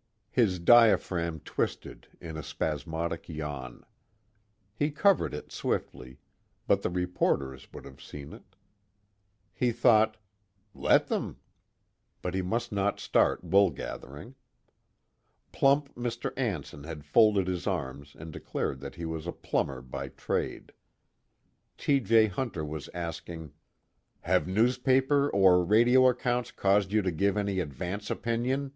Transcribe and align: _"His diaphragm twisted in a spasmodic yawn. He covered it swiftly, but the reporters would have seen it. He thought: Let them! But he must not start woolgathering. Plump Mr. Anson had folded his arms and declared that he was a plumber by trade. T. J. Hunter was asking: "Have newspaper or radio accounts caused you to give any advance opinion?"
_"His 0.30 0.58
diaphragm 0.58 1.40
twisted 1.40 2.08
in 2.22 2.38
a 2.38 2.42
spasmodic 2.42 3.28
yawn. 3.28 3.84
He 4.74 4.90
covered 4.90 5.34
it 5.34 5.52
swiftly, 5.52 6.16
but 6.66 6.80
the 6.80 6.88
reporters 6.88 7.70
would 7.74 7.84
have 7.84 8.00
seen 8.00 8.32
it. 8.32 8.56
He 9.52 9.72
thought: 9.72 10.16
Let 10.72 11.08
them! 11.08 11.36
But 12.22 12.32
he 12.34 12.40
must 12.40 12.72
not 12.72 12.98
start 12.98 13.44
woolgathering. 13.44 14.36
Plump 15.52 15.94
Mr. 15.94 16.32
Anson 16.34 16.84
had 16.84 17.04
folded 17.04 17.46
his 17.46 17.66
arms 17.66 18.16
and 18.18 18.32
declared 18.32 18.80
that 18.80 18.94
he 18.94 19.04
was 19.04 19.26
a 19.26 19.32
plumber 19.32 19.82
by 19.82 20.08
trade. 20.08 20.72
T. 21.76 22.00
J. 22.00 22.26
Hunter 22.26 22.64
was 22.64 22.88
asking: 22.94 23.52
"Have 24.22 24.48
newspaper 24.48 25.28
or 25.28 25.62
radio 25.62 26.08
accounts 26.08 26.52
caused 26.52 26.90
you 26.90 27.02
to 27.02 27.10
give 27.12 27.36
any 27.36 27.60
advance 27.60 28.08
opinion?" 28.10 28.72